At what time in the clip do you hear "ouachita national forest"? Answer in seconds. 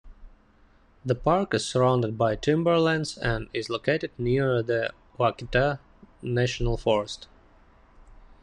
5.19-7.27